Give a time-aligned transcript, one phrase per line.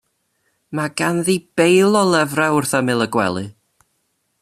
[0.79, 3.49] Mae ganddi beil o lyfra wrth ymyl y gwely.